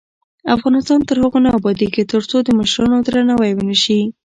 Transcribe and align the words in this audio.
افغانستان 0.55 0.99
تر 1.07 1.17
هغو 1.23 1.39
نه 1.45 1.49
ابادیږي، 1.57 2.03
ترڅو 2.13 2.37
د 2.43 2.49
مشرانو 2.59 2.97
درناوی 3.07 3.51
ونشي. 3.55 3.99